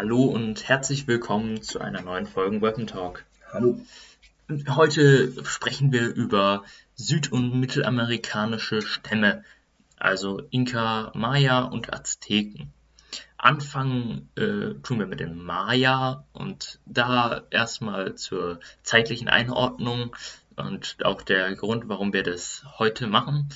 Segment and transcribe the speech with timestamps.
[0.00, 3.26] Hallo und herzlich willkommen zu einer neuen Folge Weapon Talk.
[3.52, 3.78] Hallo.
[4.66, 9.44] Heute sprechen wir über süd- und mittelamerikanische Stämme,
[9.98, 12.72] also Inka, Maya und Azteken.
[13.36, 20.16] Anfangen äh, tun wir mit den Maya und da erstmal zur zeitlichen Einordnung
[20.56, 23.50] und auch der Grund, warum wir das heute machen.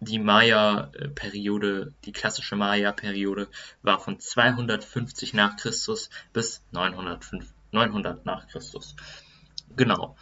[0.00, 3.48] Die Maya-Periode, die klassische Maya-Periode,
[3.82, 8.94] war von 250 nach Christus bis 905, 900 nach Christus.
[9.74, 10.16] Genau.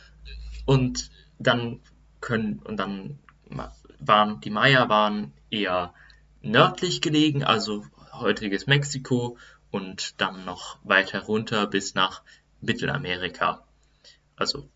[0.65, 1.80] Und dann
[2.20, 3.18] können, und dann
[3.98, 5.93] waren, die Maya waren eher
[6.41, 9.37] nördlich gelegen, also heutiges Mexiko
[9.70, 12.23] und dann noch weiter runter bis nach
[12.60, 13.66] Mittelamerika.
[14.37, 14.68] Also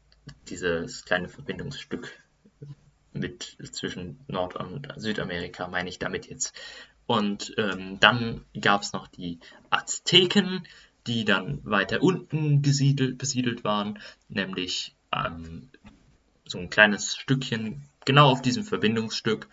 [0.48, 2.12] dieses kleine Verbindungsstück
[3.12, 6.55] mit zwischen Nord- und Südamerika meine ich damit jetzt.
[7.06, 9.39] Und ähm, dann gab es noch die
[9.70, 10.67] Azteken,
[11.06, 13.98] die dann weiter unten gesiedelt, besiedelt waren,
[14.29, 15.70] nämlich ähm,
[16.45, 19.48] so ein kleines Stückchen genau auf diesem Verbindungsstück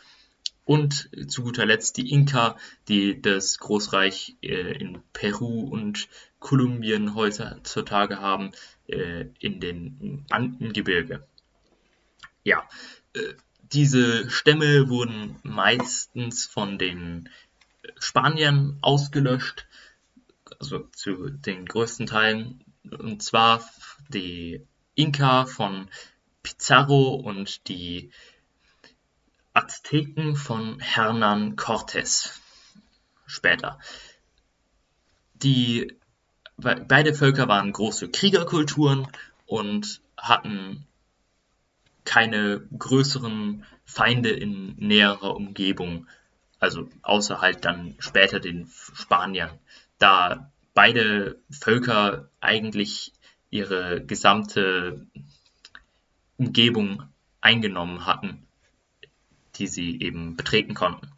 [0.65, 8.19] und zu guter Letzt die Inka, die das Großreich äh, in Peru und Kolumbien heutzutage
[8.19, 8.51] haben,
[8.87, 11.25] äh, in den Andengebirge.
[12.43, 12.67] Ja,
[13.71, 17.29] diese Stämme wurden meistens von den
[17.97, 19.65] Spaniern ausgelöscht,
[20.59, 23.63] also zu den größten Teilen, und zwar
[24.09, 25.89] die Inka von
[26.43, 28.11] Pizarro und die
[29.53, 32.39] Azteken von Hernán Cortés
[33.25, 33.79] später.
[35.33, 35.97] Die,
[36.57, 39.07] beide Völker waren große Kriegerkulturen
[39.45, 40.85] und hatten
[42.05, 46.07] keine größeren Feinde in näherer Umgebung,
[46.59, 49.59] also außer halt dann später den Spaniern,
[49.99, 53.11] da beide Völker eigentlich
[53.49, 55.05] ihre gesamte
[56.37, 57.03] Umgebung
[57.41, 58.45] eingenommen hatten
[59.59, 61.09] die sie eben betreten konnten.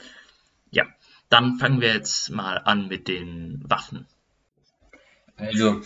[0.71, 0.85] Ja,
[1.29, 4.05] dann fangen wir jetzt mal an mit den Waffen.
[5.35, 5.81] Also,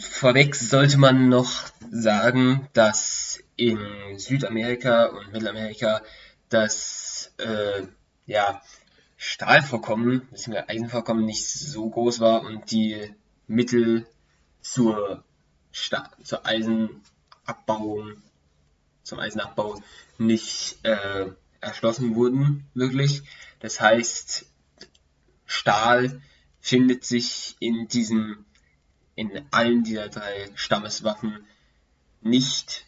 [0.00, 3.78] vorweg sollte man noch sagen, dass in
[4.18, 6.02] Südamerika und Mittelamerika
[6.48, 7.82] das äh,
[8.26, 8.62] ja,
[9.16, 10.64] Stahlvorkommen, bzw.
[10.68, 13.14] Eisenvorkommen nicht so groß war und die
[13.46, 14.06] Mittel
[14.60, 15.24] zur,
[15.70, 18.22] zur Eisenabbauung,
[19.02, 19.80] zum Eisenabbau
[20.18, 21.26] nicht äh,
[21.60, 23.22] erschlossen wurden, wirklich.
[23.60, 24.46] Das heißt,
[25.46, 26.20] Stahl
[26.60, 28.44] findet sich in diesen,
[29.14, 31.46] in allen dieser drei Stammeswaffen
[32.20, 32.86] nicht.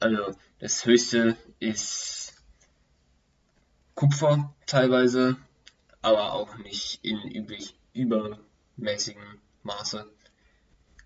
[0.00, 2.34] Also das höchste ist
[3.94, 5.36] Kupfer teilweise,
[6.00, 9.22] aber auch nicht in üblich übermäßigen
[9.62, 10.10] Maße.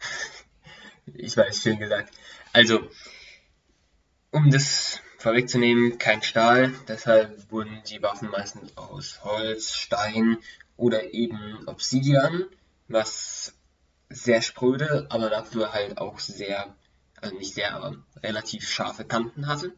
[1.14, 2.14] ich weiß, schön gesagt.
[2.52, 2.88] Also,
[4.30, 10.38] um das vorwegzunehmen, kein Stahl, deshalb wurden die Waffen meistens aus Holz, Stein
[10.76, 12.44] oder eben Obsidian,
[12.88, 13.54] was
[14.08, 16.74] sehr spröde, aber dafür halt auch sehr,
[17.20, 19.72] also nicht sehr, aber relativ scharfe Kanten hatte,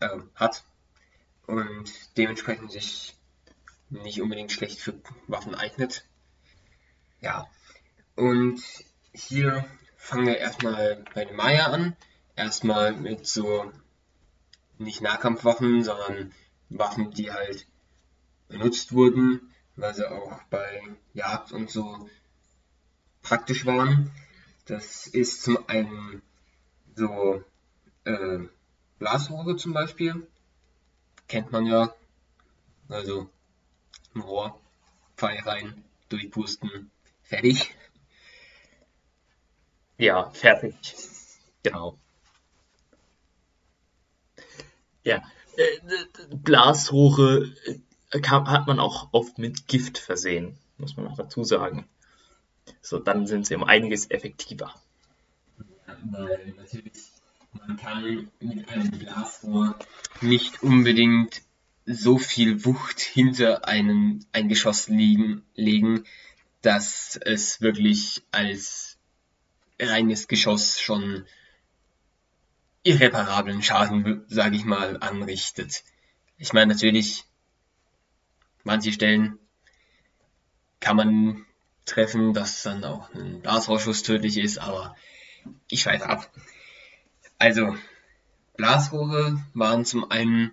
[0.00, 0.64] äh, hat.
[1.46, 3.14] Und dementsprechend sich
[3.90, 4.94] nicht unbedingt schlecht für
[5.28, 6.04] Waffen eignet.
[7.20, 7.46] Ja,
[8.16, 8.62] und
[9.12, 9.64] hier
[9.96, 11.96] fangen wir erstmal bei den Maya an.
[12.36, 13.72] Erstmal mit so
[14.78, 16.32] nicht Nahkampfwaffen, sondern
[16.68, 17.66] Waffen, die halt
[18.48, 22.08] benutzt wurden, weil sie auch bei Jagd und so
[23.22, 24.10] praktisch waren.
[24.66, 26.22] Das ist zum einen
[26.94, 27.42] so
[28.04, 28.38] äh,
[28.98, 30.26] Blasrohre zum Beispiel.
[31.28, 31.94] Kennt man ja.
[32.88, 33.28] Also
[34.14, 34.60] ein Rohr,
[35.16, 36.90] Pfeil rein, durchpusten,
[37.22, 37.74] fertig.
[39.96, 40.74] Ja, fertig.
[41.62, 41.98] Genau.
[45.02, 45.22] Ja,
[45.56, 45.78] äh,
[46.30, 47.54] Blasrohre
[48.20, 51.86] kann, hat man auch oft mit Gift versehen, muss man auch dazu sagen.
[52.80, 54.74] So, dann sind sie um einiges effektiver.
[56.10, 56.92] weil natürlich
[57.52, 59.78] man kann mit einem Blasrohr
[60.20, 61.42] nicht unbedingt
[61.86, 66.04] so viel Wucht hinter einem ein Geschoss liegen, legen,
[66.62, 68.96] dass es wirklich als
[69.78, 71.26] reines Geschoss schon
[72.82, 75.84] irreparablen Schaden, sage ich mal, anrichtet.
[76.38, 77.24] Ich meine natürlich,
[78.64, 79.38] manche Stellen
[80.80, 81.46] kann man
[81.84, 84.96] treffen, dass dann auch ein Blasrohrschuss tödlich ist, aber
[85.68, 86.30] ich schweife ab.
[87.38, 87.76] Also,
[88.56, 90.52] Blasrohre waren zum einen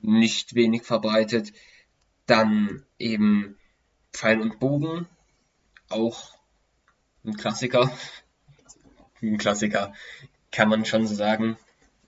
[0.00, 1.52] nicht wenig verbreitet,
[2.26, 3.56] dann eben
[4.12, 5.06] Pfeil und Bogen,
[5.88, 6.36] auch
[7.24, 7.90] ein Klassiker.
[9.22, 9.94] Ein Klassiker,
[10.50, 11.56] kann man schon so sagen.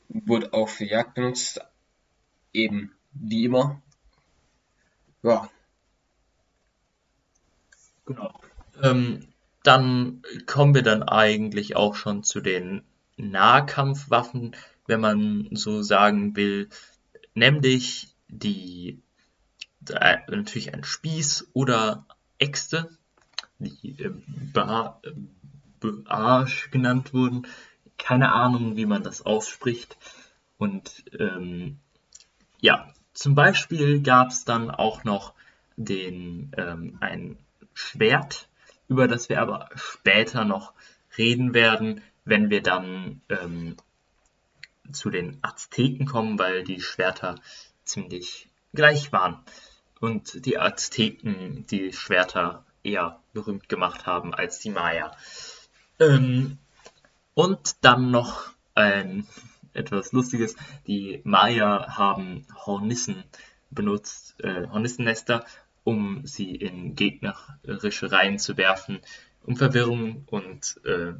[0.09, 1.61] Wurde auch für Jagd benutzt.
[2.53, 3.83] Eben wie immer.
[5.23, 5.49] Ja.
[8.07, 8.33] Genau.
[8.83, 9.29] Ähm,
[9.63, 12.83] dann kommen wir dann eigentlich auch schon zu den
[13.17, 14.57] Nahkampfwaffen,
[14.87, 16.69] wenn man so sagen will,
[17.35, 19.01] nämlich die
[19.91, 22.07] äh, natürlich ein Spieß oder
[22.39, 22.89] Äxte,
[23.59, 24.13] die äh,
[24.53, 27.47] Ba- äh, genannt wurden.
[27.99, 29.97] Keine Ahnung, wie man das ausspricht.
[30.57, 31.79] Und ähm,
[32.61, 35.35] ja, zum Beispiel gab es dann auch noch
[35.77, 37.37] den ähm, ein
[37.75, 38.47] Schwert,
[38.87, 40.73] über das wir aber später noch
[41.17, 43.77] reden werden, wenn wir dann ähm,
[44.93, 47.35] zu den Azteken kommen, weil die Schwerter
[47.83, 49.41] ziemlich gleich waren
[49.99, 55.11] und die Azteken die Schwerter eher berühmt gemacht haben als die Maya.
[55.99, 56.59] Ähm,
[57.35, 59.27] und dann noch ein
[59.79, 60.57] etwas Lustiges.
[60.87, 63.25] Die Maya haben Hornissen
[63.71, 65.45] benutzt, äh, Hornissennester,
[65.85, 69.01] um sie in gegnerische Reihen zu werfen,
[69.45, 71.15] um Verwirrung und äh,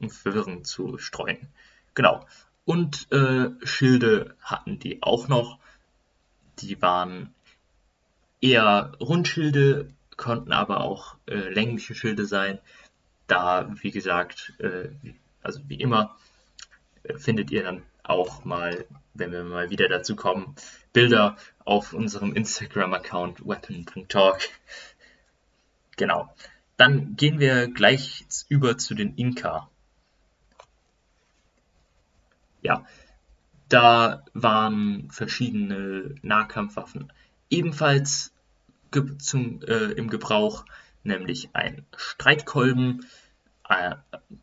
[0.00, 1.48] um Verwirrung zu streuen.
[1.94, 2.26] Genau.
[2.64, 5.58] Und äh, Schilde hatten die auch noch.
[6.58, 7.34] Die waren
[8.40, 12.58] eher Rundschilde, konnten aber auch äh, längliche Schilde sein.
[13.26, 14.90] Da, wie gesagt, äh,
[15.42, 16.16] also wie immer,
[17.16, 18.84] findet ihr dann auch mal,
[19.14, 20.54] wenn wir mal wieder dazu kommen,
[20.92, 24.40] Bilder auf unserem Instagram-Account weapon.talk.
[25.96, 26.34] Genau.
[26.76, 29.68] Dann gehen wir gleich über zu den Inka.
[32.62, 32.86] Ja,
[33.68, 37.12] da waren verschiedene Nahkampfwaffen
[37.52, 38.32] ebenfalls
[38.90, 40.64] ge zum, äh, im Gebrauch,
[41.04, 43.06] nämlich ein Streitkolben,
[43.68, 43.96] äh,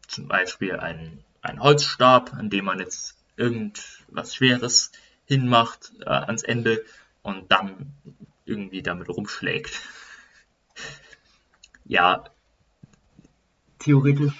[0.07, 4.91] zum Beispiel ein, ein Holzstab, an dem man jetzt irgendwas Schweres
[5.25, 6.83] hinmacht äh, ans Ende
[7.21, 7.93] und dann
[8.45, 9.81] irgendwie damit rumschlägt.
[11.85, 12.23] ja,
[13.79, 14.33] theoretisch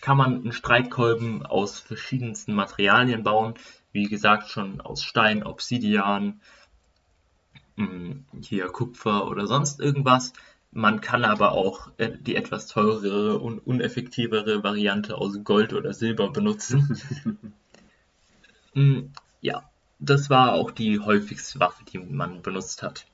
[0.00, 3.54] kann man einen Streitkolben aus verschiedensten Materialien bauen.
[3.92, 6.40] Wie gesagt, schon aus Stein, Obsidian,
[7.76, 10.32] hm, hier Kupfer oder sonst irgendwas.
[10.70, 16.30] Man kann aber auch äh, die etwas teurere und uneffektivere Variante aus Gold oder Silber
[16.30, 17.00] benutzen.
[18.74, 19.68] Hm, ja,
[19.98, 23.06] das war auch die häufigste Waffe, die man benutzt hat.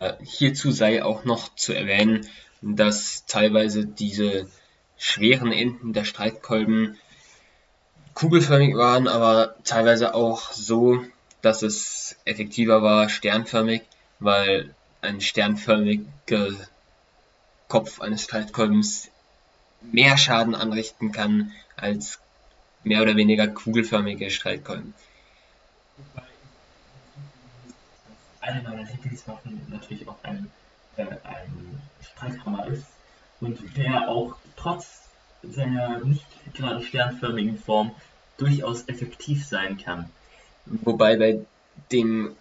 [0.00, 2.26] Äh, hierzu sei auch noch zu erwähnen,
[2.60, 4.48] dass teilweise diese
[4.98, 6.98] schweren Enden der Streitkolben
[8.14, 11.04] kugelförmig waren, aber teilweise auch so,
[11.42, 13.82] dass es effektiver war, sternförmig,
[14.18, 14.74] weil
[15.06, 16.52] ein sternförmiger
[17.68, 19.10] Kopf eines Streitkolbens
[19.80, 22.18] mehr Schaden anrichten kann als
[22.84, 24.94] mehr oder weniger kugelförmige Streitkolben.
[28.40, 30.50] Eine meiner Lieblingswaffen natürlich auch ein,
[30.96, 32.86] äh, ein Streithammer ist
[33.40, 35.08] und der auch trotz
[35.42, 37.90] seiner nicht gerade sternförmigen Form
[38.36, 40.10] durchaus effektiv sein kann.
[40.66, 41.40] Wobei bei
[41.90, 42.36] dem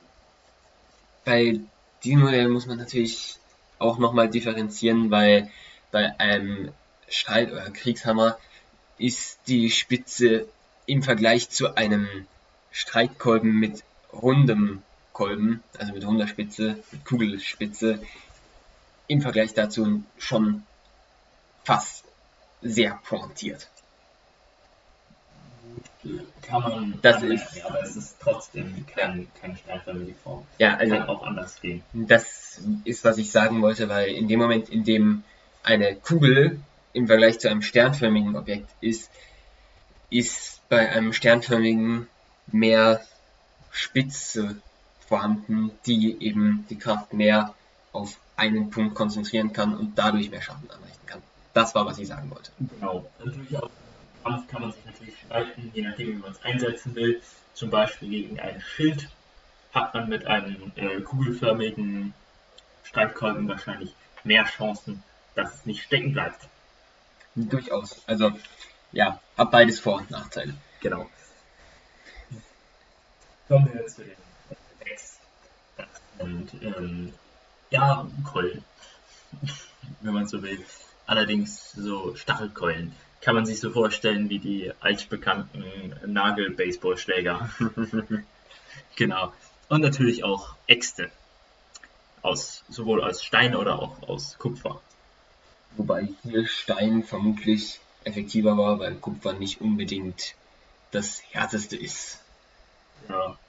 [1.24, 1.60] bei
[2.06, 3.38] diesem Modell muss man natürlich
[3.80, 5.50] auch nochmal differenzieren, weil
[5.92, 6.72] bei einem
[7.10, 8.38] Streit- oder Kriegshammer
[8.98, 10.48] ist die Spitze
[10.86, 12.08] im Vergleich zu einem
[12.72, 13.84] Streitkolben mit
[14.14, 14.82] rundem
[15.14, 18.00] Kolben, also mit runder Spitze, mit Kugelspitze,
[19.08, 20.64] im Vergleich dazu schon
[21.64, 22.06] fast
[22.62, 23.68] sehr pointiert.
[26.42, 30.46] Kann man, Das anwenden, ist- aber es ist trotzdem kein, keine sternförmige Form.
[30.60, 31.84] Ja, also Kann auch anders gehen.
[31.94, 35.24] Das ist, was ich sagen wollte, weil in dem Moment, in dem
[35.64, 36.60] eine Kugel
[36.94, 39.10] im Vergleich zu einem sternförmigen Objekt ist,
[40.10, 42.08] ist bei einem sternförmigen
[42.48, 43.02] mehr
[43.72, 44.56] Spitze
[45.08, 47.54] vorhanden, die eben die Kraft mehr
[47.92, 51.22] auf einen Punkt konzentrieren kann und dadurch mehr Schaden anrichten kann.
[51.54, 52.52] Das war, was ich sagen wollte.
[52.60, 53.06] Genau.
[53.24, 53.70] Natürlich auch
[54.26, 57.22] Kampf kann man sich natürlich streiten, je nachdem, wie man es einsetzen will.
[57.54, 59.08] Zum Beispiel gegen ein Schild
[59.72, 62.14] hat man mit einem äh, kugelförmigen
[62.84, 65.04] Streitkolben wahrscheinlich mehr Chancen,
[65.36, 66.48] dass es nicht stecken bleibt.
[67.36, 68.02] Durchaus.
[68.08, 68.32] Also,
[68.92, 70.56] ja, hat beides Vor- und Nachteile.
[70.82, 71.08] Genau.
[73.48, 74.16] Kommen wir zu den
[74.84, 75.20] Decks.
[76.18, 77.14] Sind ähm,
[77.70, 78.64] ja Keulen,
[80.02, 80.66] wenn man so will.
[81.06, 82.96] Allerdings so Stachelkeulen.
[83.26, 87.50] Kann man sich so vorstellen wie die altbekannten Nagel-Baseballschläger.
[88.96, 89.34] genau.
[89.68, 91.10] Und natürlich auch Äxte.
[92.22, 94.80] aus, sowohl aus Stein oder auch aus Kupfer.
[95.76, 100.36] Wobei hier Stein vermutlich effektiver war, weil Kupfer nicht unbedingt
[100.92, 102.20] das härteste ist.
[103.10, 103.40] Ja.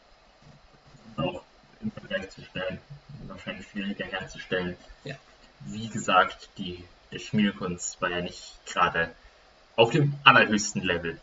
[1.18, 1.42] Auch
[1.82, 2.80] im Vergleich zu Stein
[3.26, 4.74] wahrscheinlich schwieriger herzustellen.
[5.04, 5.16] Ja.
[5.60, 9.14] Wie gesagt, die, die Schmierkunst war ja nicht gerade
[9.76, 11.20] auf dem allerhöchsten Level.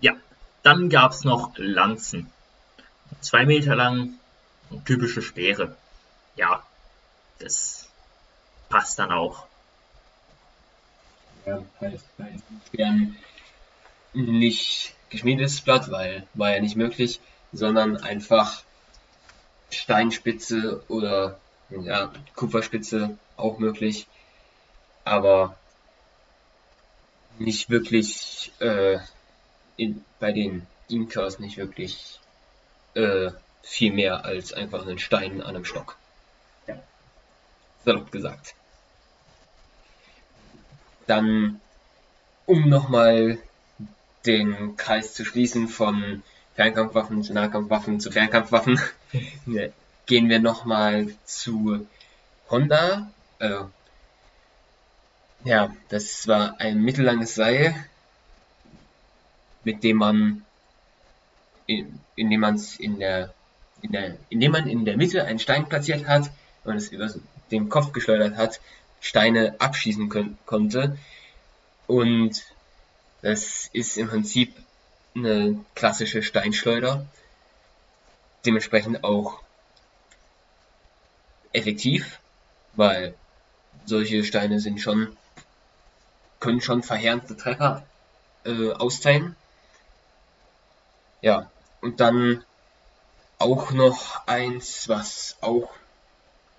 [0.00, 0.14] Ja,
[0.62, 2.30] dann gab es noch Lanzen.
[3.20, 4.14] Zwei Meter lang,
[4.84, 5.76] typische Speere.
[6.36, 6.62] Ja,
[7.38, 7.88] das
[8.68, 9.46] passt dann auch.
[11.46, 12.32] Ja, halt bei
[12.66, 13.16] Speeren
[14.12, 17.20] nicht geschmiedetes Blatt, weil war ja nicht möglich,
[17.52, 18.62] sondern einfach
[19.70, 21.38] Steinspitze oder
[21.70, 24.06] ja, Kupferspitze auch möglich,
[25.04, 25.56] aber
[27.38, 28.98] nicht wirklich äh,
[29.76, 32.20] in, bei den Inkas nicht wirklich
[32.94, 33.30] äh,
[33.62, 35.96] viel mehr als einfach einen Stein an einem Stock.
[36.66, 36.76] Ja.
[37.84, 38.54] Salopp gesagt.
[41.06, 41.60] Dann,
[42.46, 43.38] um nochmal
[44.26, 46.22] den Kreis zu schließen von
[46.54, 48.80] Fernkampfwaffen zu Nahkampfwaffen zu Fernkampfwaffen,
[50.06, 51.86] gehen wir nochmal zu
[52.48, 53.10] Honda.
[53.38, 53.70] Also,
[55.44, 57.74] ja, das war ein mittellanges Seil,
[59.62, 60.44] mit dem man,
[61.66, 63.32] in, indem man in der,
[63.82, 66.30] in der, indem man in der Mitte einen Stein platziert hat
[66.64, 67.10] und es über
[67.50, 68.60] den Kopf geschleudert hat,
[69.00, 70.98] Steine abschießen können, konnte.
[71.86, 72.42] Und
[73.20, 74.54] das ist im Prinzip
[75.14, 77.06] eine klassische Steinschleuder.
[78.46, 79.42] Dementsprechend auch
[81.52, 82.18] effektiv,
[82.74, 83.14] weil
[83.86, 85.16] solche Steine sind schon,
[86.44, 87.82] können schon verheerende Treffer
[88.44, 89.34] äh, austeilen.
[91.22, 92.44] Ja, und dann
[93.38, 95.70] auch noch eins, was auch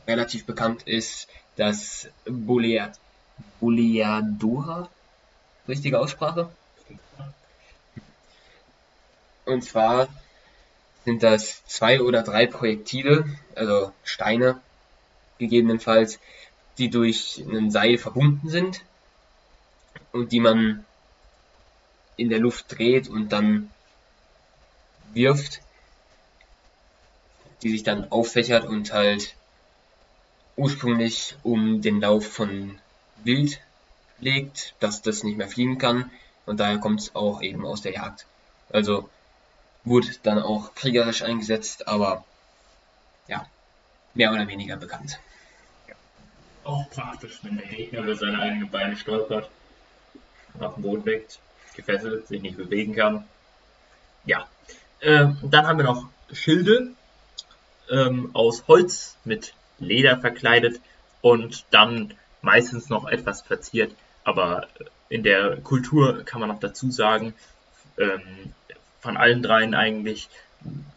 [0.07, 2.09] relativ bekannt ist, das
[3.59, 4.89] Boleadora.
[5.67, 6.49] Richtige Aussprache?
[9.45, 10.07] Und zwar
[11.03, 14.59] sind das zwei oder drei Projektile, also Steine
[15.37, 16.17] gegebenenfalls,
[16.79, 18.81] die durch ein Seil verbunden sind
[20.15, 20.85] und die man
[22.15, 23.69] in der Luft dreht und dann
[25.13, 25.59] wirft,
[27.61, 29.35] die sich dann auffächert und halt
[30.55, 32.79] ursprünglich um den Lauf von
[33.25, 33.59] Wild
[34.19, 36.09] legt, dass das nicht mehr fliegen kann
[36.45, 38.25] und daher kommt es auch eben aus der Jagd.
[38.69, 39.09] Also
[39.83, 42.23] wurde dann auch kriegerisch eingesetzt, aber
[43.27, 43.45] ja,
[44.13, 45.19] mehr oder weniger bekannt.
[46.63, 49.49] Auch praktisch, wenn der Gegner über seine eigenen Beine stolpert,
[50.59, 51.39] auf den Boden liegt,
[51.75, 53.25] gefesselt, sich nicht bewegen kann.
[54.25, 54.47] Ja.
[55.01, 56.91] Ähm, dann haben wir noch Schilde
[57.89, 60.79] ähm, aus Holz mit Leder verkleidet
[61.21, 63.93] und dann meistens noch etwas verziert.
[64.23, 64.67] Aber
[65.09, 67.33] in der Kultur kann man noch dazu sagen,
[67.97, 68.53] ähm,
[68.99, 70.29] von allen dreien eigentlich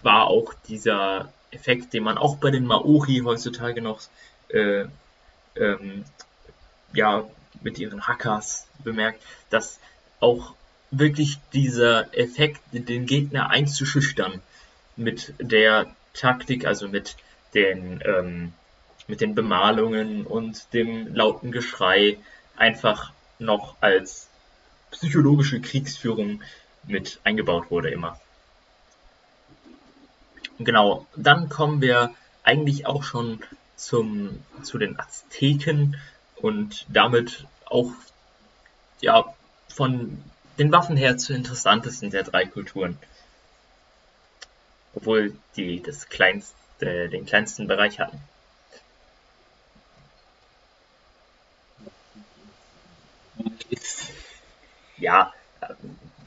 [0.02, 4.00] war auch dieser Effekt, den man auch bei den Maori heutzutage noch
[4.48, 4.86] äh,
[5.56, 6.04] ähm,
[6.92, 7.24] ja,
[7.62, 9.78] mit ihren Hackers bemerkt, dass
[10.20, 10.54] auch
[10.90, 14.40] wirklich dieser Effekt, den Gegner einzuschüchtern
[14.96, 17.16] mit der Taktik, also mit
[17.54, 18.52] den, ähm,
[19.06, 22.18] mit den Bemalungen und dem lauten Geschrei
[22.56, 24.28] einfach noch als
[24.90, 26.42] psychologische Kriegsführung
[26.84, 28.20] mit eingebaut wurde immer.
[30.58, 33.40] Genau, dann kommen wir eigentlich auch schon
[33.76, 35.96] zum, zu den Azteken
[36.40, 37.92] und damit auch
[39.00, 39.24] ja,
[39.68, 40.22] von
[40.58, 42.98] den Waffen her zu interessantesten der drei Kulturen.
[44.94, 48.20] Obwohl die das kleinste, den kleinsten Bereich hatten.
[54.96, 55.32] Ja,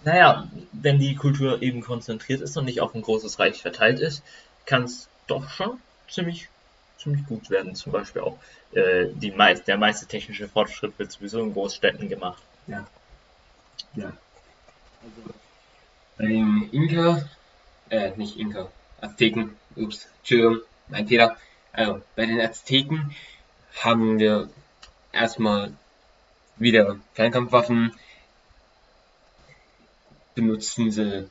[0.04, 4.24] naja, wenn die Kultur eben konzentriert ist und nicht auf ein großes Reich verteilt ist,
[4.66, 6.50] kann es doch schon ziemlich
[7.02, 7.76] ziemlich gut werden.
[7.76, 8.38] Zum Beispiel auch
[8.74, 12.42] äh, die meist, der meiste technische Fortschritt wird sowieso in Großstädten gemacht.
[12.68, 12.86] Ja.
[13.96, 14.14] Ja.
[15.04, 15.34] Also
[16.18, 17.28] bei den Inka,
[17.90, 18.68] äh, nicht Inka,
[19.02, 21.38] Azteken, ups, Entschuldigung, mein Fehler.
[21.74, 23.16] Also bei den Azteken
[23.82, 24.50] haben wir
[25.12, 25.74] erstmal
[26.58, 27.94] wieder Fernkampfwaffen,
[30.36, 31.30] benutzen sie,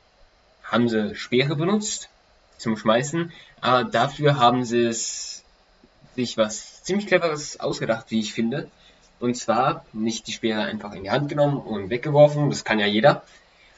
[0.63, 2.09] haben sie Speere benutzt
[2.57, 5.40] zum Schmeißen, aber dafür haben sie es
[6.15, 8.69] sich was ziemlich Cleveres ausgedacht, wie ich finde.
[9.19, 12.87] Und zwar nicht die Speere einfach in die Hand genommen und weggeworfen, das kann ja
[12.87, 13.23] jeder,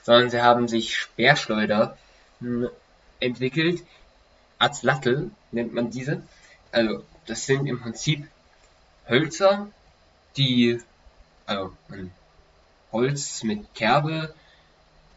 [0.04, 1.98] sondern sie haben sich Speerschleuder
[2.40, 2.70] hm,
[3.20, 3.84] entwickelt.
[4.58, 6.24] Azlatl nennt man diese.
[6.72, 8.28] Also, das sind im Prinzip
[9.08, 9.68] Hölzer,
[10.38, 10.80] die,
[11.46, 11.74] also
[12.92, 14.34] Holz mit Kerbe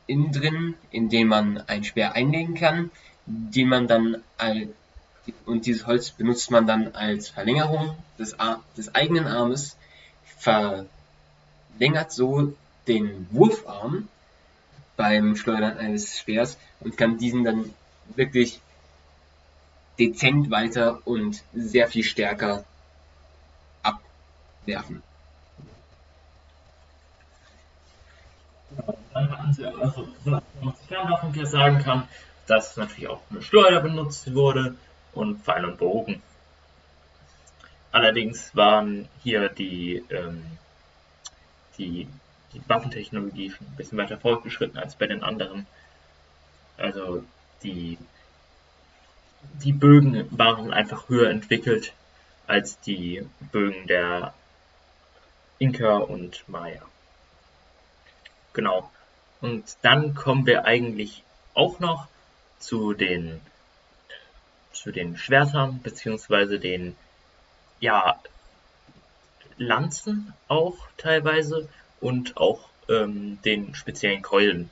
[0.06, 2.90] innen drin, in den man ein Speer einlegen kann,
[3.26, 4.22] den man dann
[5.44, 8.36] und dieses Holz benutzt man dann als Verlängerung des,
[8.76, 9.76] des eigenen Armes,
[10.38, 12.54] verlängert so
[12.86, 14.08] den Wurfarm
[14.96, 17.74] beim Schleudern eines Speers und kann diesen dann
[18.14, 18.60] wirklich
[19.98, 22.64] dezent weiter und sehr viel stärker
[23.82, 25.02] abwerfen.
[29.12, 32.08] Dann hatten sie also, was man sagen kann,
[32.46, 34.76] dass natürlich auch eine Schleuder benutzt wurde
[35.16, 36.22] und Pfeil und Bogen.
[37.92, 40.44] Allerdings waren hier die, ähm,
[41.78, 42.08] die,
[42.52, 45.66] die Waffentechnologie ein bisschen weiter fortgeschritten als bei den anderen.
[46.76, 47.24] Also
[47.62, 47.98] die,
[49.62, 51.94] die Bögen waren einfach höher entwickelt
[52.46, 54.34] als die Bögen der
[55.58, 56.82] Inka und Maya.
[58.52, 58.90] Genau.
[59.40, 61.22] Und dann kommen wir eigentlich
[61.54, 62.08] auch noch
[62.58, 63.40] zu den,
[64.76, 66.96] zu den Schwertern, beziehungsweise den,
[67.80, 68.20] ja,
[69.58, 71.68] Lanzen auch teilweise
[72.00, 74.70] und auch ähm, den speziellen Keulen,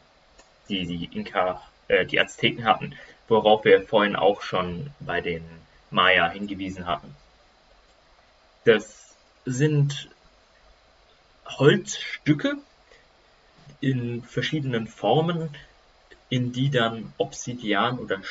[0.68, 2.94] die die Inka, äh, die Azteken hatten,
[3.28, 5.44] worauf wir vorhin auch schon bei den
[5.90, 7.14] Maya hingewiesen hatten.
[8.64, 10.08] Das sind
[11.46, 12.56] Holzstücke
[13.80, 15.50] in verschiedenen Formen,
[16.28, 18.22] in die dann Obsidian oder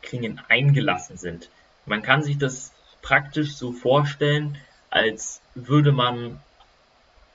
[0.00, 1.50] Steinklingen eingelassen sind.
[1.86, 4.58] Man kann sich das praktisch so vorstellen,
[4.90, 6.40] als würde man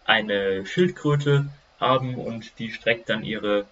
[0.05, 1.47] eine Schildkröte
[1.79, 3.65] haben und die streckt dann ihre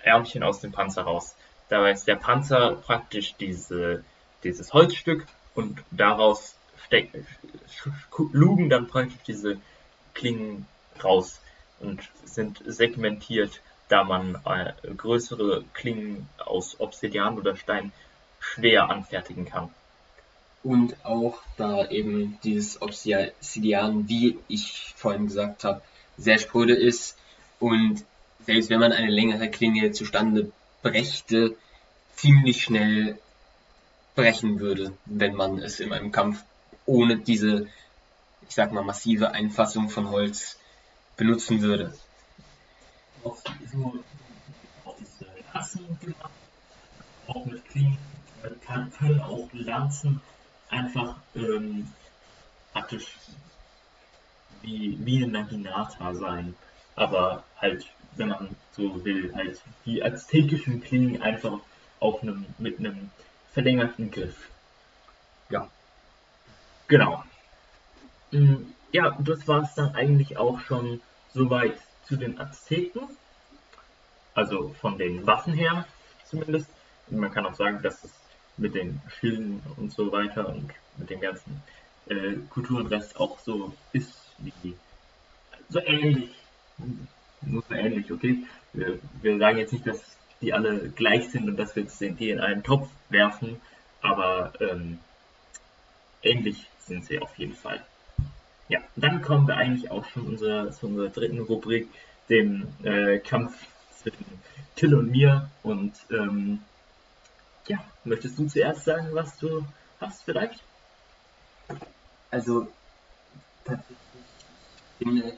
[0.00, 1.34] Ärmchen aus dem Panzer raus.
[1.68, 4.04] Dabei ist der Panzer praktisch diese,
[4.44, 6.56] dieses Holzstück und daraus
[8.32, 9.58] lugen dann praktisch diese
[10.12, 10.66] Klingen
[11.02, 11.40] raus
[11.80, 17.92] und sind segmentiert, da man äh, größere Klingen aus Obsidian oder Stein
[18.40, 19.70] schwer anfertigen kann.
[20.62, 25.82] Und auch da eben dieses Obsidian, wie ich vorhin gesagt habe,
[26.16, 27.18] sehr spröde ist
[27.58, 28.04] und
[28.46, 30.50] selbst wenn man eine längere Klinge zustande
[30.82, 31.56] brächte,
[32.16, 33.18] ziemlich schnell
[34.14, 36.42] brechen würde, wenn man es in einem Kampf
[36.86, 37.66] ohne diese,
[38.48, 40.58] ich sag mal, massive Einfassung von Holz
[41.16, 41.94] benutzen würde.
[43.24, 43.36] Auch
[43.72, 44.04] so
[44.84, 46.30] auf diese Lanzen gemacht,
[47.26, 47.98] auch mit Klingen,
[48.66, 50.20] kann, können auch Lanzen
[50.68, 51.90] einfach ähm,
[52.72, 53.16] praktisch
[54.62, 56.54] wie, wie ein Naginata sein,
[56.96, 61.60] aber halt, wenn man so will, halt die aztekischen Klingen einfach
[62.00, 63.10] auf einem, mit einem
[63.52, 64.50] verlängerten Griff.
[65.48, 65.68] Ja.
[66.88, 67.24] Genau.
[68.30, 71.00] Mm, ja, das war es dann eigentlich auch schon
[71.32, 73.02] soweit zu den Azteken.
[74.34, 75.86] Also von den Waffen her
[76.28, 76.68] zumindest.
[77.08, 78.12] Und man kann auch sagen, dass es
[78.56, 81.62] mit den Schilden und so weiter und mit dem ganzen
[82.06, 84.74] äh, Kulturenrest auch so ist wie
[85.68, 86.30] so ähnlich.
[87.42, 88.38] Nur so ähnlich, okay?
[88.72, 92.30] Wir, wir sagen jetzt nicht, dass die alle gleich sind und dass wir jetzt die
[92.30, 93.60] in einen Topf werfen,
[94.02, 94.98] aber ähm,
[96.22, 97.84] ähnlich sind sie auf jeden Fall.
[98.68, 101.88] Ja, dann kommen wir eigentlich auch schon unser, zu unserer dritten Rubrik,
[102.30, 103.66] dem äh, Kampf
[103.98, 104.24] zwischen
[104.74, 105.50] Till und mir.
[105.62, 106.60] Und ähm,
[107.66, 109.66] ja, möchtest du zuerst sagen, was du
[110.00, 110.60] hast vielleicht?
[112.30, 112.68] Also,
[113.64, 113.98] tatsächlich
[114.98, 115.36] finde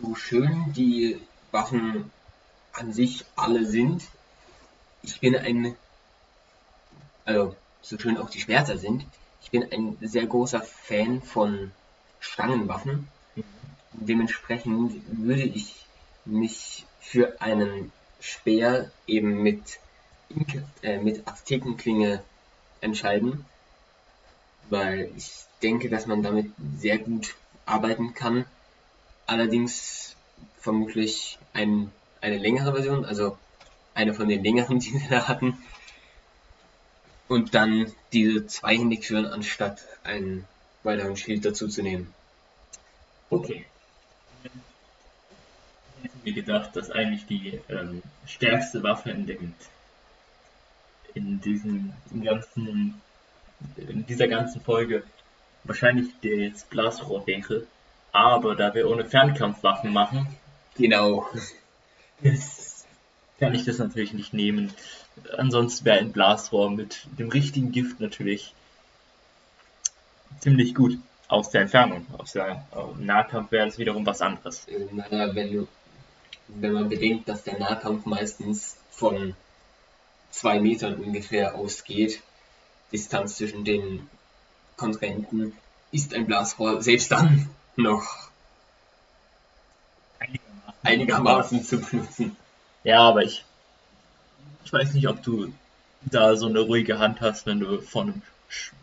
[0.00, 2.10] so schön die Waffen
[2.72, 4.02] an sich alle sind.
[5.02, 5.76] Ich bin ein,
[7.24, 9.04] also so schön auch die Schwerter sind,
[9.42, 11.72] ich bin ein sehr großer Fan von
[12.20, 13.08] Stangenwaffen.
[13.92, 15.84] Dementsprechend würde ich
[16.24, 19.80] mich für einen Speer eben mit,
[20.82, 22.22] äh, mit Aztekenklinge
[22.80, 23.44] entscheiden,
[24.70, 25.30] weil ich
[25.62, 27.34] denke, dass man damit sehr gut
[27.66, 28.44] arbeiten kann.
[29.26, 30.16] Allerdings
[30.58, 33.36] vermutlich ein, eine längere Version, also
[33.94, 35.58] eine von den längeren, die sie da hatten,
[37.32, 40.46] und dann diese zweihändig führen, anstatt einen
[40.82, 42.12] weiteren Schild dazu zu nehmen.
[43.30, 43.64] Okay.
[44.44, 49.54] Ich hätte mir gedacht, dass eigentlich die ähm, stärkste Waffe in dem
[51.14, 53.00] in diesem in ganzen
[53.76, 55.04] in dieser ganzen Folge
[55.64, 57.66] wahrscheinlich das Blasrohr wäre.
[58.12, 60.26] Aber da wir ohne Fernkampfwaffen machen,
[60.76, 61.26] genau,
[63.38, 64.72] kann ich das natürlich nicht nehmen.
[65.36, 68.54] Ansonsten wäre ein Blasrohr mit dem richtigen Gift natürlich
[70.40, 70.98] ziemlich gut
[71.28, 72.06] aus der Entfernung.
[72.18, 74.66] Aus der äh, Nahkampf wäre das wiederum was anderes.
[74.68, 75.66] Äh, naja, wenn,
[76.48, 79.34] wenn man bedenkt, dass der Nahkampf meistens von
[80.30, 82.20] zwei Metern ungefähr ausgeht,
[82.92, 84.08] Distanz zwischen den
[84.76, 85.56] Kontrahenten,
[85.92, 88.28] ist ein Blasrohr selbst dann noch
[90.18, 92.36] einigermaßen, einigermaßen zu benutzen.
[92.84, 93.44] Ja, aber ich,
[94.64, 95.52] ich weiß nicht, ob du
[96.02, 98.22] da so eine ruhige Hand hast, wenn du von einem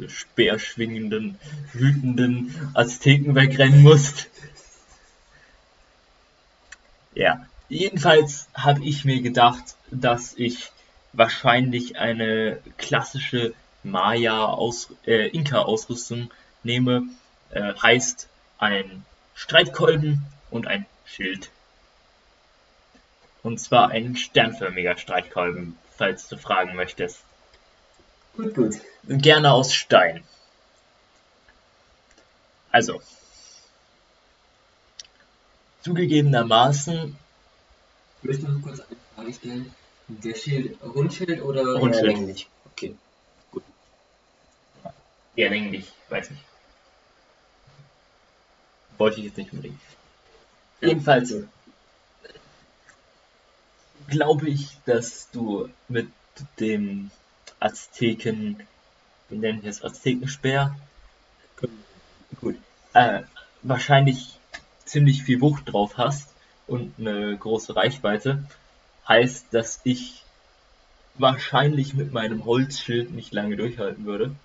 [0.09, 1.37] speerschwingenden,
[1.73, 4.29] wütenden Azteken wegrennen musst.
[7.13, 10.71] Ja, jedenfalls habe ich mir gedacht, dass ich
[11.13, 16.27] wahrscheinlich eine klassische Maya-Inka-Ausrüstung äh,
[16.63, 17.03] nehme.
[17.51, 21.49] Äh, heißt ein Streitkolben und ein Schild.
[23.43, 27.23] Und zwar ein sternförmiger Streitkolben, falls du fragen möchtest.
[28.35, 28.75] Gut, gut.
[29.07, 30.23] Gerne aus Stein.
[32.71, 33.01] Also,
[35.81, 37.17] zugegebenermaßen.
[38.21, 39.73] Ich möchte noch kurz eine Frage stellen.
[40.07, 42.05] Der Schild Rundschild oder Rundschild.
[42.05, 42.47] länglich?
[42.71, 42.95] Okay,
[43.51, 43.63] gut.
[45.35, 46.43] Eher länglich, weiß nicht.
[48.97, 49.79] Wollte ich jetzt nicht unbedingt.
[50.81, 51.33] Jedenfalls
[54.09, 56.09] glaube ich, dass du mit
[56.59, 57.11] dem
[57.59, 58.61] Azteken,
[59.29, 60.75] wie nennen wir es, Aztekenspeer,
[62.39, 62.55] gut,
[62.93, 63.21] äh,
[63.61, 64.39] wahrscheinlich
[64.85, 66.29] ziemlich viel Wucht drauf hast
[66.67, 68.43] und eine große Reichweite,
[69.07, 70.23] heißt, dass ich
[71.15, 74.35] wahrscheinlich mit meinem Holzschild nicht lange durchhalten würde.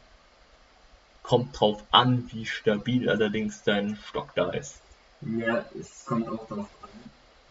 [1.23, 4.81] Kommt drauf an, wie stabil allerdings dein Stock da ist.
[5.23, 6.89] Ja, es kommt auch darauf an,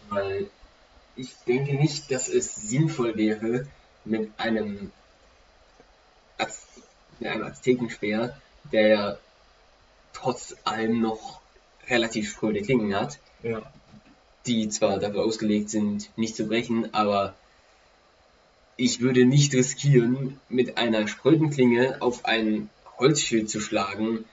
[0.09, 0.49] weil
[1.15, 3.67] ich denke nicht, dass es sinnvoll wäre,
[4.05, 4.91] mit einem,
[6.37, 6.65] Az
[7.19, 8.37] mit einem Aztekenspeer,
[8.71, 9.17] der ja
[10.13, 11.41] trotz allem noch
[11.87, 13.61] relativ spröde Klingen hat, Ja.
[14.45, 17.33] die zwar dafür ausgelegt sind, nicht zu brechen, aber
[18.75, 24.25] ich würde nicht riskieren, mit einer spröden Klinge auf ein Holzschild zu schlagen,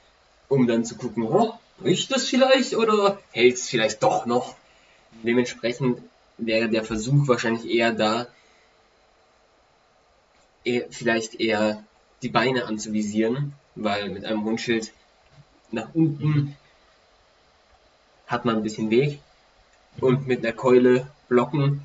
[0.48, 4.56] um dann zu gucken, oh, bricht das vielleicht oder hält es vielleicht doch noch.
[5.22, 6.00] Dementsprechend
[6.40, 8.26] wäre der Versuch wahrscheinlich eher da,
[10.64, 11.84] eher, vielleicht eher
[12.22, 14.92] die Beine anzuvisieren, weil mit einem Rundschild
[15.70, 16.56] nach unten
[18.26, 19.20] hat man ein bisschen Weg
[20.00, 21.82] und mit einer Keule blocken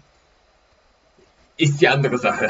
[1.57, 2.49] ist die andere Sache.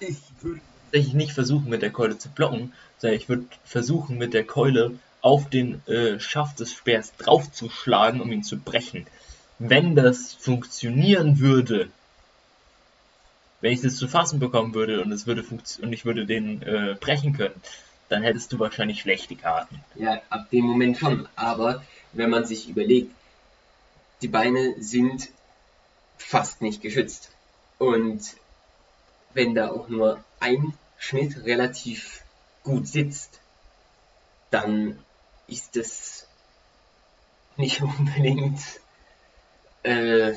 [0.00, 4.34] Ich würde tatsächlich nicht versuchen, mit der Keule zu blocken, sondern ich würde versuchen, mit
[4.34, 9.06] der Keule auf den äh, Schaft des Speers draufzuschlagen, um ihn zu brechen.
[9.58, 11.88] Wenn das funktionieren würde,
[13.60, 15.44] wenn ich das zu fassen bekommen würde und es würde
[15.82, 17.54] und ich würde den äh, brechen können,
[18.08, 19.80] dann hättest du wahrscheinlich schlechte Karten.
[19.94, 21.28] Ja, ab dem Moment schon.
[21.36, 23.12] Aber wenn man sich überlegt,
[24.22, 25.28] die Beine sind
[26.18, 27.30] fast nicht geschützt.
[27.78, 28.22] Und
[29.32, 32.22] wenn da auch nur ein Schnitt relativ
[32.62, 33.40] gut sitzt,
[34.50, 34.98] dann
[35.48, 36.26] ist es
[37.56, 38.60] nicht unbedingt
[39.84, 40.34] äh,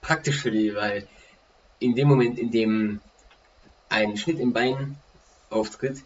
[0.00, 1.08] praktisch für die, weil
[1.78, 3.00] in dem Moment, in dem
[3.88, 4.96] ein Schnitt im Bein
[5.50, 6.02] auftritt,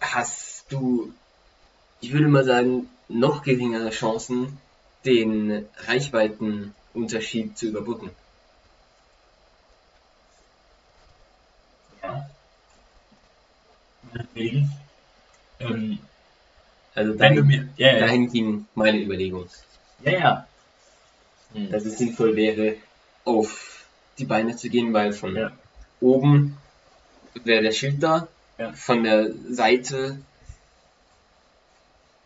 [0.00, 1.12] hast du,
[2.00, 4.58] ich würde mal sagen, noch geringere Chancen,
[5.04, 8.10] den Reichweitenunterschied zu überbrücken.
[12.02, 12.28] Ja.
[14.14, 14.70] Deswegen,
[15.60, 15.98] ähm,
[16.94, 19.48] Also dahin, mir, ja, ja, dahin ging meine Überlegung,
[20.04, 20.46] ja, ja.
[21.54, 21.70] Hm.
[21.70, 22.76] dass es sinnvoll wäre,
[23.24, 23.86] auf
[24.18, 25.52] die Beine zu gehen, weil von Ja.
[26.00, 26.56] oben
[27.44, 28.72] wäre der Schild da, Ja.
[28.72, 30.18] von der Seite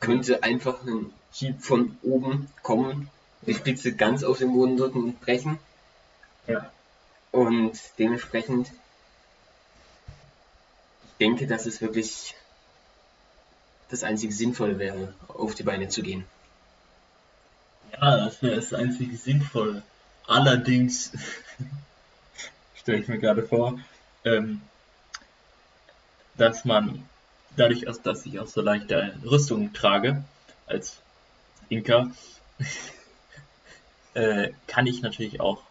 [0.00, 3.10] könnte einfach ein Hieb von oben kommen,
[3.46, 5.58] die Spitze ganz auf den Boden drücken und brechen.
[6.46, 6.70] Ja.
[7.32, 8.68] Und dementsprechend,
[11.04, 12.34] ich denke, dass es wirklich
[13.90, 16.24] das einzige Sinnvolle wäre, auf die Beine zu gehen.
[17.92, 19.83] Ja, das wäre das einzige Sinnvolle.
[20.27, 21.12] Allerdings
[22.75, 23.79] stelle ich mir gerade vor,
[24.25, 24.61] ähm,
[26.37, 27.09] dass man
[27.57, 30.25] dadurch, dass dass ich auch so leichte Rüstung trage
[30.66, 31.01] als
[31.68, 32.11] Inka,
[34.14, 35.62] äh, kann ich natürlich auch,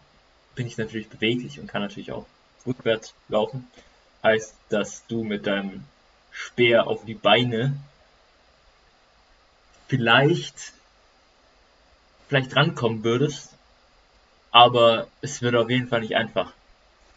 [0.56, 2.26] bin ich natürlich beweglich und kann natürlich auch
[2.66, 3.68] rückwärts laufen.
[4.24, 5.84] Heißt, dass du mit deinem
[6.32, 7.78] Speer auf die Beine
[9.88, 10.75] vielleicht
[12.28, 13.52] vielleicht rankommen würdest,
[14.52, 16.52] aber es wird auf jeden Fall nicht einfach.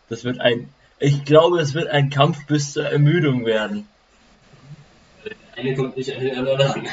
[0.09, 3.88] Das wird ein Ich glaube, es wird ein Kampf bis zur Ermüdung werden.
[5.57, 6.88] Eine kommt nicht an den anderen an.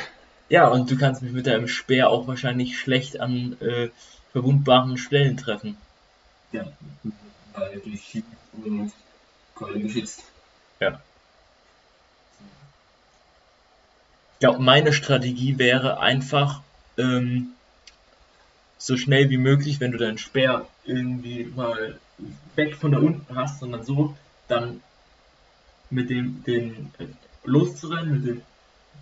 [0.50, 3.90] Ja, und du kannst mich mit deinem Speer auch wahrscheinlich schlecht an äh,
[4.32, 5.78] verwundbaren Stellen treffen.
[6.52, 6.68] Ja,
[7.54, 8.24] weil durch
[8.64, 8.92] und
[9.56, 10.24] Keule geschützt.
[10.80, 11.00] Ja.
[14.34, 16.62] Ich glaube, meine Strategie wäre einfach,
[16.98, 17.54] ähm,
[18.78, 22.00] so schnell wie möglich, wenn du deinen Speer irgendwie mal
[22.56, 24.16] weg von da unten hast, sondern so,
[24.48, 24.82] dann
[25.90, 27.08] mit dem, den äh,
[27.44, 28.42] loszurennen, mit dem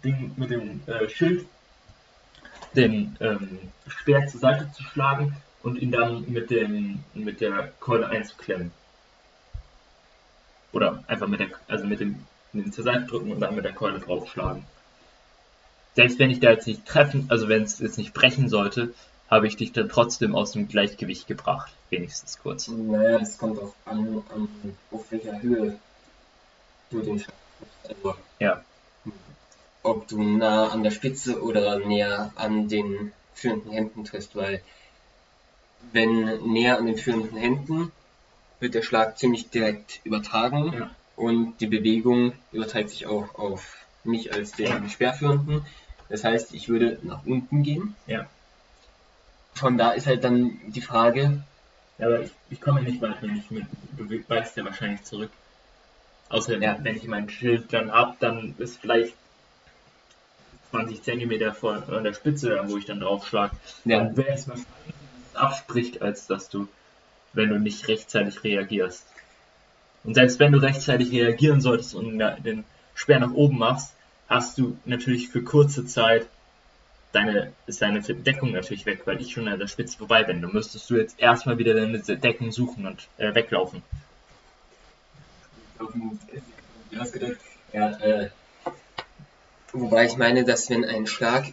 [0.03, 1.45] Ding, mit dem äh, Schild,
[2.75, 8.07] den ähm, Speer zur Seite zu schlagen und ihn dann mit dem, mit der Keule
[8.07, 8.71] einzuklemmen.
[10.71, 13.63] Oder einfach mit der, also mit dem, mit dem zur Seite drücken und dann mit
[13.63, 14.65] der Keule draufschlagen.
[15.95, 18.93] Selbst wenn ich da jetzt nicht treffen, also wenn es jetzt nicht brechen sollte,
[19.33, 22.67] habe ich dich dann trotzdem aus dem Gleichgewicht gebracht, wenigstens kurz.
[22.67, 24.47] Naja, es kommt auch an, an
[24.91, 25.79] auf welcher Höhe
[26.91, 27.35] du den Schlag
[27.87, 28.63] Also, Ja.
[29.81, 34.61] ob du nah an der Spitze oder näher an den führenden Händen triffst, weil
[35.91, 37.91] wenn näher an den führenden Händen
[38.59, 40.91] wird der Schlag ziemlich direkt übertragen Ja.
[41.15, 44.89] und die Bewegung überträgt sich auch auf mich als den Ja.
[44.89, 45.65] Speerführenden.
[46.09, 47.95] Das heißt, ich würde nach unten gehen.
[48.05, 48.27] Ja.
[49.55, 51.43] Von da ist halt dann die Frage,
[51.97, 53.65] Ja, aber ich, ich komme ja nicht weit, wenn ich mit.
[53.97, 55.29] Du weichst ja wahrscheinlich zurück.
[56.29, 56.77] Außer Ja.
[56.81, 59.13] wenn ich mein Schild dann hab, dann ist vielleicht
[60.71, 63.51] 20 Zentimeter vor an der Spitze, wo ich dann draufschlag.
[63.85, 64.67] ja, Dann wäre es wahrscheinlich,
[65.35, 66.67] abspricht, als dass du,
[67.33, 69.05] wenn du nicht rechtzeitig reagierst.
[70.03, 72.63] Und selbst wenn du rechtzeitig reagieren solltest und den
[72.95, 73.93] Speer nach oben machst,
[74.27, 76.27] hast du natürlich für kurze Zeit
[77.13, 80.41] deine, ist deine Deckung natürlich weg, weil ich schon an der Spitze vorbei bin.
[80.41, 83.83] Dann müsstest du jetzt erstmal wieder deine Deckung suchen und äh, weglaufen.
[87.99, 88.29] äh,
[89.71, 91.45] wobei ich meine, dass wenn ein Schlag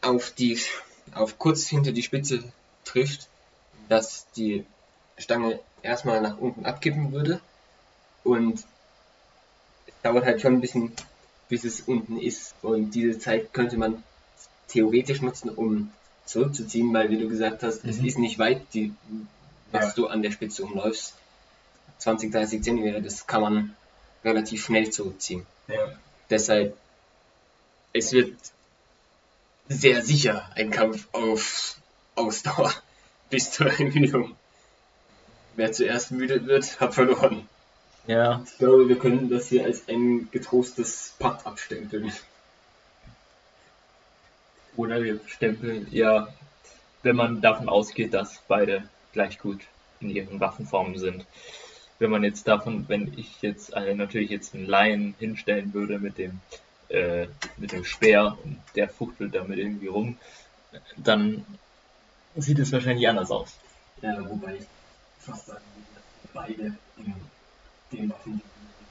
[0.00, 0.58] auf die,
[1.14, 2.44] auf kurz hinter die Spitze
[2.84, 3.28] trifft,
[3.88, 4.64] dass die
[5.16, 7.40] Stange erstmal nach unten abkippen würde
[8.24, 8.64] und
[9.86, 10.92] es dauert halt schon ein bisschen,
[11.48, 14.02] bis es unten ist und diese Zeit könnte man
[14.68, 15.90] theoretisch nutzen, um
[16.26, 18.06] zurückzuziehen, weil wie du gesagt hast, es Mhm.
[18.06, 18.92] ist nicht weit, die,
[19.72, 19.92] was Ja.
[19.94, 21.14] du an der Spitze umläufst.
[21.98, 23.76] 20, 30 Zentimeter, das kann man
[24.24, 25.46] relativ schnell zurückziehen.
[25.68, 25.92] Ja.
[26.30, 26.76] Deshalb,
[27.92, 28.36] es wird
[29.68, 31.76] sehr sicher ein Kampf auf
[32.14, 32.72] Ausdauer
[33.30, 34.36] bis zur Ermüdung.
[35.56, 37.48] Wer zuerst müde wird, hat verloren.
[38.06, 42.12] Ja, Ich glaube, wir können das hier als ein getrostes Patt abstempeln.
[44.78, 46.28] Oder wir stempeln, ja,
[47.02, 49.60] wenn man davon ausgeht, dass beide gleich gut
[50.00, 51.26] in ihren Waffenformen sind.
[51.98, 56.16] Wenn man jetzt davon, wenn ich jetzt äh, natürlich jetzt einen Laien hinstellen würde mit
[56.16, 56.40] dem
[56.90, 60.16] äh, mit dem Speer und der fuchtelt damit irgendwie rum,
[60.96, 61.44] dann
[62.36, 63.58] sieht es wahrscheinlich anders aus.
[64.00, 64.66] Ja, wobei ich
[65.18, 67.14] fast sagen würde, dass beide in
[67.98, 68.40] den Waffen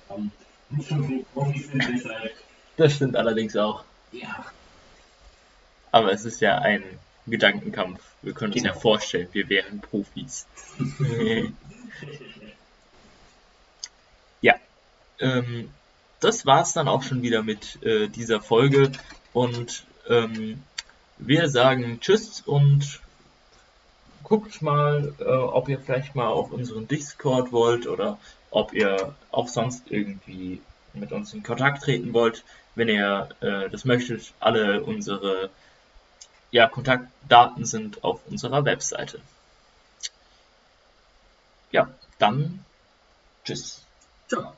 [0.09, 0.31] haben.
[0.69, 2.33] Nicht schon Profis sind, deshalb.
[2.75, 3.85] Das stimmt allerdings auch.
[4.11, 4.45] Ja.
[5.91, 6.83] Aber es ist ja ein
[7.27, 8.01] Gedankenkampf.
[8.21, 8.73] Wir können uns Genau.
[8.73, 10.47] ja vorstellen, wir wären Profis.
[14.41, 14.55] ja,
[15.19, 15.69] ähm,
[16.19, 18.91] das war's dann auch schon wieder mit äh, dieser Folge
[19.33, 20.63] und ähm,
[21.17, 23.01] wir sagen Tschüss und
[24.23, 28.17] guckt mal, äh, ob ihr vielleicht mal auf unseren Discord wollt oder
[28.51, 30.61] ob ihr auch sonst irgendwie
[30.93, 32.43] mit uns in Kontakt treten wollt.
[32.75, 35.49] Wenn ihr äh, das möchtet, alle unsere
[36.51, 39.21] ja, Kontaktdaten sind auf unserer Webseite.
[41.71, 42.63] Ja, dann
[43.43, 43.81] tschüss.
[44.27, 44.55] Ciao.